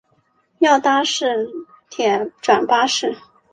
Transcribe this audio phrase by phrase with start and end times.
[0.57, 1.47] 要搭市
[1.87, 3.15] 铁转巴士